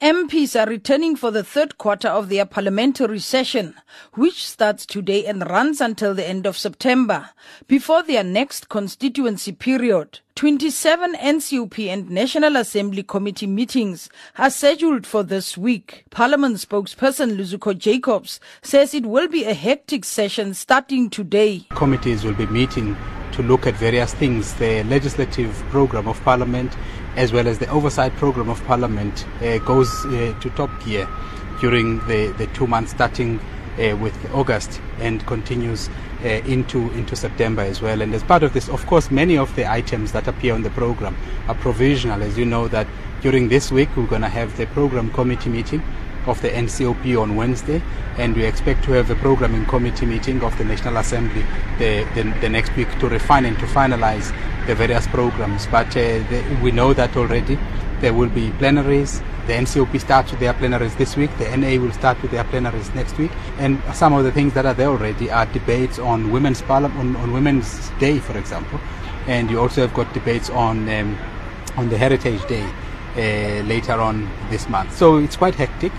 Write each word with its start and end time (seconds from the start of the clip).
MPs 0.00 0.58
are 0.58 0.66
returning 0.66 1.14
for 1.14 1.30
the 1.30 1.44
third 1.44 1.76
quarter 1.76 2.08
of 2.08 2.30
their 2.30 2.46
parliamentary 2.46 3.18
session, 3.18 3.74
which 4.14 4.48
starts 4.48 4.86
today 4.86 5.26
and 5.26 5.46
runs 5.50 5.78
until 5.78 6.14
the 6.14 6.26
end 6.26 6.46
of 6.46 6.56
September, 6.56 7.28
before 7.66 8.02
their 8.02 8.24
next 8.24 8.70
constituency 8.70 9.52
period. 9.52 10.20
27 10.36 11.16
NCOP 11.16 11.88
and 11.88 12.08
National 12.08 12.56
Assembly 12.56 13.02
Committee 13.02 13.46
meetings 13.46 14.08
are 14.38 14.48
scheduled 14.48 15.06
for 15.06 15.22
this 15.22 15.58
week. 15.58 16.06
Parliament 16.08 16.56
spokesperson 16.56 17.36
Luzuko 17.36 17.76
Jacobs 17.76 18.40
says 18.62 18.94
it 18.94 19.04
will 19.04 19.28
be 19.28 19.44
a 19.44 19.52
hectic 19.52 20.06
session 20.06 20.54
starting 20.54 21.10
today. 21.10 21.66
Committees 21.72 22.24
will 22.24 22.32
be 22.32 22.46
meeting 22.46 22.96
to 23.32 23.42
look 23.42 23.66
at 23.66 23.74
various 23.74 24.14
things, 24.14 24.54
the 24.54 24.82
legislative 24.84 25.52
program 25.70 26.08
of 26.08 26.22
Parliament, 26.22 26.76
as 27.16 27.32
well 27.32 27.46
as 27.48 27.58
the 27.58 27.68
oversight 27.68 28.12
program 28.14 28.48
of 28.48 28.62
Parliament, 28.64 29.26
uh, 29.42 29.58
goes 29.58 29.88
uh, 30.06 30.34
to 30.40 30.50
top 30.50 30.70
gear 30.84 31.08
during 31.60 31.98
the, 32.06 32.34
the 32.38 32.46
two 32.48 32.66
months 32.66 32.92
starting 32.92 33.38
uh, 33.78 33.96
with 33.96 34.14
August 34.34 34.80
and 34.98 35.24
continues 35.26 35.88
uh, 36.22 36.28
into 36.46 36.90
into 36.92 37.16
September 37.16 37.62
as 37.62 37.80
well. 37.80 38.02
And 38.02 38.14
as 38.14 38.22
part 38.22 38.42
of 38.42 38.52
this, 38.52 38.68
of 38.68 38.84
course, 38.86 39.10
many 39.10 39.38
of 39.38 39.54
the 39.56 39.70
items 39.70 40.12
that 40.12 40.28
appear 40.28 40.54
on 40.54 40.62
the 40.62 40.70
program 40.70 41.16
are 41.48 41.54
provisional. 41.54 42.22
As 42.22 42.36
you 42.36 42.44
know, 42.44 42.68
that 42.68 42.86
during 43.22 43.48
this 43.48 43.70
week 43.70 43.88
we're 43.96 44.06
going 44.06 44.22
to 44.22 44.28
have 44.28 44.56
the 44.56 44.66
program 44.66 45.10
committee 45.12 45.50
meeting 45.50 45.82
of 46.26 46.40
the 46.42 46.48
NCOP 46.50 47.20
on 47.20 47.36
Wednesday, 47.36 47.82
and 48.18 48.34
we 48.34 48.44
expect 48.44 48.84
to 48.84 48.92
have 48.92 49.10
a 49.10 49.14
programming 49.16 49.64
committee 49.66 50.06
meeting 50.06 50.42
of 50.42 50.56
the 50.58 50.64
National 50.64 50.96
Assembly 50.98 51.44
the, 51.78 52.06
the, 52.14 52.22
the 52.40 52.48
next 52.48 52.74
week 52.76 52.88
to 53.00 53.08
refine 53.08 53.44
and 53.44 53.58
to 53.58 53.66
finalize 53.66 54.34
the 54.66 54.74
various 54.74 55.06
programs. 55.06 55.66
But 55.66 55.88
uh, 55.88 56.22
the, 56.28 56.58
we 56.62 56.70
know 56.70 56.92
that 56.92 57.16
already 57.16 57.58
there 58.00 58.14
will 58.14 58.28
be 58.28 58.50
plenaries. 58.52 59.22
The 59.46 59.54
NCOP 59.54 60.00
starts 60.00 60.30
with 60.30 60.40
their 60.40 60.54
plenaries 60.54 60.96
this 60.96 61.16
week. 61.16 61.30
The 61.38 61.56
NA 61.56 61.80
will 61.80 61.92
start 61.92 62.20
with 62.22 62.30
their 62.30 62.44
plenaries 62.44 62.94
next 62.94 63.18
week. 63.18 63.32
And 63.58 63.82
some 63.94 64.12
of 64.12 64.24
the 64.24 64.32
things 64.32 64.52
that 64.54 64.66
are 64.66 64.74
there 64.74 64.88
already 64.88 65.30
are 65.30 65.46
debates 65.46 65.98
on 65.98 66.30
Women's 66.30 66.62
Parliament, 66.62 66.98
on, 67.00 67.16
on 67.16 67.32
Women's 67.32 67.90
Day, 67.98 68.18
for 68.18 68.36
example. 68.38 68.78
And 69.26 69.50
you 69.50 69.60
also 69.60 69.80
have 69.80 69.94
got 69.94 70.12
debates 70.14 70.50
on 70.50 70.88
um, 70.88 71.18
on 71.76 71.88
the 71.88 71.96
Heritage 71.96 72.46
Day 72.46 72.66
uh, 73.16 73.62
later 73.66 73.92
on 73.92 74.30
this 74.50 74.68
month. 74.68 74.96
So 74.96 75.18
it's 75.18 75.36
quite 75.36 75.54
hectic. 75.54 75.92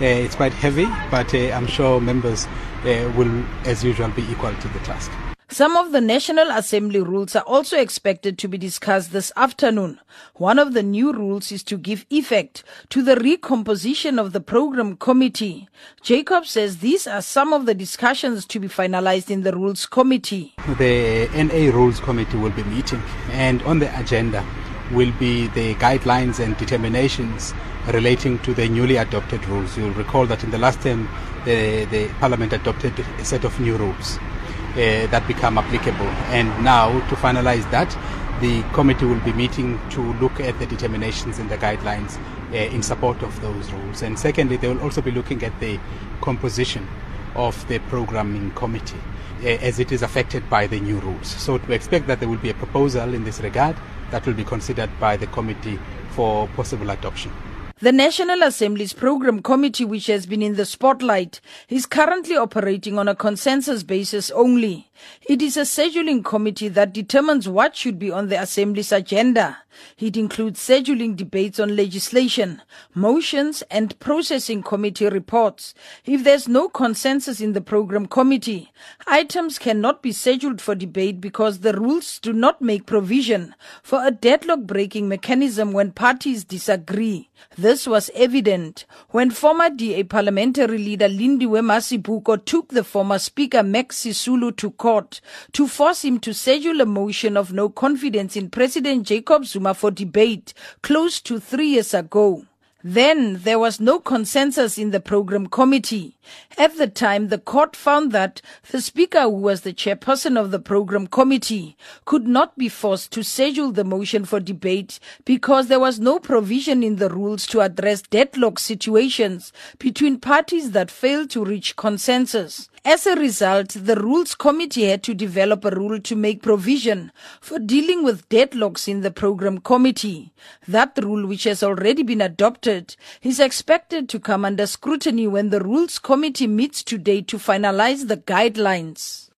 Uh, 0.00 0.06
it's 0.06 0.34
quite 0.34 0.52
heavy, 0.52 0.86
but 1.08 1.32
uh, 1.34 1.52
I'm 1.52 1.68
sure 1.68 2.00
members 2.00 2.46
uh, 2.84 3.12
will, 3.16 3.44
as 3.64 3.84
usual, 3.84 4.08
be 4.08 4.22
equal 4.30 4.52
to 4.52 4.68
the 4.68 4.80
task. 4.80 5.10
Some 5.48 5.76
of 5.76 5.92
the 5.92 6.00
National 6.00 6.50
Assembly 6.50 6.98
rules 7.00 7.36
are 7.36 7.44
also 7.44 7.78
expected 7.78 8.36
to 8.38 8.48
be 8.48 8.58
discussed 8.58 9.12
this 9.12 9.30
afternoon. 9.36 10.00
One 10.34 10.58
of 10.58 10.72
the 10.72 10.82
new 10.82 11.12
rules 11.12 11.52
is 11.52 11.62
to 11.64 11.78
give 11.78 12.06
effect 12.10 12.64
to 12.88 13.02
the 13.04 13.14
recomposition 13.14 14.18
of 14.18 14.32
the 14.32 14.40
program 14.40 14.96
committee. 14.96 15.68
Jacob 16.02 16.44
says 16.46 16.78
these 16.78 17.06
are 17.06 17.22
some 17.22 17.52
of 17.52 17.66
the 17.66 17.74
discussions 17.74 18.46
to 18.46 18.58
be 18.58 18.66
finalized 18.66 19.30
in 19.30 19.42
the 19.42 19.52
rules 19.52 19.86
committee. 19.86 20.54
The 20.76 21.28
NA 21.36 21.72
rules 21.72 22.00
committee 22.00 22.36
will 22.36 22.50
be 22.50 22.64
meeting 22.64 23.02
and 23.30 23.62
on 23.62 23.78
the 23.78 23.96
agenda 24.00 24.44
will 24.92 25.12
be 25.12 25.48
the 25.48 25.74
guidelines 25.76 26.38
and 26.40 26.56
determinations 26.56 27.54
relating 27.88 28.38
to 28.40 28.54
the 28.54 28.68
newly 28.68 28.96
adopted 28.96 29.46
rules. 29.46 29.76
You'll 29.76 29.90
recall 29.92 30.26
that 30.26 30.44
in 30.44 30.50
the 30.50 30.58
last 30.58 30.80
term, 30.82 31.08
the, 31.44 31.84
the 31.86 32.08
Parliament 32.20 32.52
adopted 32.52 32.98
a 32.98 33.24
set 33.24 33.44
of 33.44 33.58
new 33.60 33.76
rules 33.76 34.18
uh, 34.18 35.06
that 35.10 35.24
become 35.26 35.58
applicable. 35.58 36.06
And 36.32 36.48
now, 36.64 36.92
to 37.08 37.14
finalize 37.16 37.68
that, 37.70 37.96
the 38.40 38.62
committee 38.72 39.06
will 39.06 39.20
be 39.20 39.32
meeting 39.32 39.80
to 39.90 40.00
look 40.14 40.40
at 40.40 40.58
the 40.58 40.66
determinations 40.66 41.38
and 41.38 41.48
the 41.48 41.56
guidelines 41.58 42.18
uh, 42.52 42.56
in 42.56 42.82
support 42.82 43.22
of 43.22 43.40
those 43.40 43.70
rules. 43.72 44.02
And 44.02 44.18
secondly, 44.18 44.56
they 44.56 44.68
will 44.68 44.80
also 44.80 45.00
be 45.00 45.10
looking 45.10 45.42
at 45.44 45.58
the 45.60 45.78
composition 46.20 46.88
of 47.34 47.66
the 47.68 47.78
programming 47.80 48.50
committee 48.52 49.00
uh, 49.42 49.48
as 49.48 49.78
it 49.78 49.92
is 49.92 50.02
affected 50.02 50.48
by 50.48 50.66
the 50.66 50.80
new 50.80 50.98
rules. 51.00 51.26
So 51.26 51.60
we 51.68 51.74
expect 51.74 52.06
that 52.06 52.20
there 52.20 52.28
will 52.28 52.38
be 52.38 52.50
a 52.50 52.54
proposal 52.54 53.14
in 53.14 53.24
this 53.24 53.40
regard 53.40 53.76
that 54.10 54.26
will 54.26 54.34
be 54.34 54.44
considered 54.44 54.90
by 55.00 55.16
the 55.16 55.26
committee 55.28 55.78
for 56.10 56.48
possible 56.48 56.90
adoption. 56.90 57.32
The 57.80 57.90
National 57.90 58.44
Assembly's 58.44 58.92
Program 58.92 59.42
Committee, 59.42 59.84
which 59.84 60.06
has 60.06 60.26
been 60.26 60.42
in 60.42 60.54
the 60.54 60.64
spotlight, 60.64 61.40
is 61.68 61.86
currently 61.86 62.36
operating 62.36 62.98
on 62.98 63.08
a 63.08 63.16
consensus 63.16 63.82
basis 63.82 64.30
only. 64.30 64.88
It 65.28 65.42
is 65.42 65.56
a 65.56 65.62
scheduling 65.62 66.24
committee 66.24 66.68
that 66.68 66.92
determines 66.92 67.48
what 67.48 67.76
should 67.76 67.98
be 67.98 68.10
on 68.10 68.28
the 68.28 68.40
Assembly's 68.40 68.92
agenda. 68.92 69.58
It 69.98 70.16
includes 70.16 70.60
scheduling 70.60 71.16
debates 71.16 71.58
on 71.58 71.76
legislation, 71.76 72.62
motions, 72.94 73.62
and 73.70 73.98
processing 73.98 74.62
committee 74.62 75.08
reports. 75.08 75.74
If 76.04 76.22
there's 76.24 76.46
no 76.48 76.68
consensus 76.68 77.40
in 77.40 77.52
the 77.54 77.60
program 77.60 78.06
committee, 78.06 78.72
items 79.06 79.58
cannot 79.58 80.02
be 80.02 80.12
scheduled 80.12 80.60
for 80.60 80.74
debate 80.74 81.20
because 81.20 81.60
the 81.60 81.72
rules 81.72 82.18
do 82.20 82.32
not 82.32 82.62
make 82.62 82.86
provision 82.86 83.54
for 83.82 84.06
a 84.06 84.10
deadlock 84.10 84.60
breaking 84.60 85.08
mechanism 85.08 85.72
when 85.72 85.90
parties 85.92 86.44
disagree. 86.44 87.30
This 87.58 87.86
was 87.86 88.10
evident 88.14 88.86
when 89.10 89.30
former 89.30 89.70
DA 89.70 90.04
parliamentary 90.04 90.78
leader 90.78 91.08
Lindiwe 91.08 91.60
Mazibuko 91.62 92.42
took 92.44 92.68
the 92.68 92.84
former 92.84 93.18
speaker 93.18 93.62
Max 93.62 94.02
Sisulu 94.02 94.56
to 94.56 94.70
court 94.84 95.22
to 95.52 95.66
force 95.66 96.04
him 96.04 96.20
to 96.20 96.34
schedule 96.34 96.78
a 96.82 96.84
motion 96.84 97.38
of 97.38 97.54
no 97.54 97.70
confidence 97.70 98.36
in 98.36 98.50
President 98.50 99.06
Jacob 99.06 99.46
Zuma 99.46 99.72
for 99.72 99.90
debate 99.90 100.52
close 100.82 101.22
to 101.22 101.40
three 101.40 101.68
years 101.68 101.94
ago. 101.94 102.44
Then 102.86 103.38
there 103.44 103.58
was 103.58 103.80
no 103.80 103.98
consensus 103.98 104.76
in 104.76 104.90
the 104.90 105.00
program 105.00 105.46
committee. 105.46 106.18
At 106.58 106.76
the 106.76 106.86
time, 106.86 107.28
the 107.28 107.38
court 107.38 107.74
found 107.74 108.12
that 108.12 108.42
the 108.72 108.82
speaker, 108.82 109.22
who 109.22 109.30
was 109.30 109.62
the 109.62 109.72
chairperson 109.72 110.38
of 110.38 110.50
the 110.50 110.58
program 110.58 111.06
committee, 111.06 111.78
could 112.04 112.26
not 112.26 112.58
be 112.58 112.68
forced 112.68 113.10
to 113.12 113.24
schedule 113.24 113.72
the 113.72 113.84
motion 113.84 114.26
for 114.26 114.38
debate 114.38 115.00
because 115.24 115.68
there 115.68 115.80
was 115.80 115.98
no 115.98 116.18
provision 116.18 116.82
in 116.82 116.96
the 116.96 117.08
rules 117.08 117.46
to 117.46 117.62
address 117.62 118.02
deadlock 118.02 118.58
situations 118.58 119.50
between 119.78 120.20
parties 120.20 120.72
that 120.72 120.90
failed 120.90 121.30
to 121.30 121.42
reach 121.42 121.76
consensus. 121.76 122.68
As 122.86 123.06
a 123.06 123.16
result, 123.16 123.70
the 123.70 123.96
Rules 123.96 124.34
Committee 124.34 124.84
had 124.84 125.02
to 125.04 125.14
develop 125.14 125.64
a 125.64 125.70
rule 125.70 125.98
to 126.00 126.14
make 126.14 126.42
provision 126.42 127.12
for 127.40 127.58
dealing 127.58 128.04
with 128.04 128.28
deadlocks 128.28 128.86
in 128.86 129.00
the 129.00 129.10
Program 129.10 129.56
Committee. 129.56 130.34
That 130.68 130.98
rule, 131.02 131.26
which 131.26 131.44
has 131.44 131.62
already 131.62 132.02
been 132.02 132.20
adopted, 132.20 132.94
is 133.22 133.40
expected 133.40 134.10
to 134.10 134.20
come 134.20 134.44
under 134.44 134.66
scrutiny 134.66 135.26
when 135.26 135.48
the 135.48 135.60
Rules 135.60 135.98
Committee 135.98 136.46
meets 136.46 136.82
today 136.82 137.22
to 137.22 137.38
finalize 137.38 138.06
the 138.06 138.18
guidelines. 138.18 139.30